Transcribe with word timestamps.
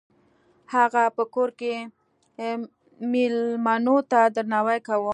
هغه 0.75 1.03
په 1.17 1.23
کور 1.33 1.49
کې 1.59 1.73
میلمنو 3.11 3.97
ته 4.11 4.19
درناوی 4.35 4.79
کاوه. 4.87 5.09